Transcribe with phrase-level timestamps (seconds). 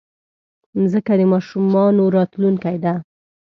[0.79, 2.93] مځکه د ماشومانو راتلونکی ده.